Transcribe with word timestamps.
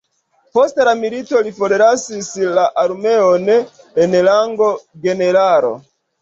Post 0.57 0.79
la 0.87 0.93
milito 1.01 1.41
li 1.47 1.51
forlasis 1.57 2.29
la 2.55 2.63
armeon 2.85 3.45
en 4.07 4.17
rango 4.31 4.73
generalo. 5.07 5.73